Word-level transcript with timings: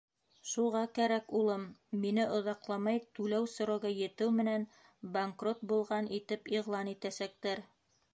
—Шуға 0.51 0.79
кәрәк, 0.99 1.27
улым, 1.39 1.65
мине 2.05 2.23
оҙаҡламай, 2.37 3.01
түләү 3.19 3.49
срогы 3.51 3.91
етеү 3.97 4.33
менән, 4.39 4.65
банкрот 5.19 5.61
булған 5.73 6.09
итеп 6.19 6.51
иғлан 6.61 6.91
итәсәктәр. 6.95 7.63